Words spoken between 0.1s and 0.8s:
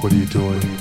are you doing?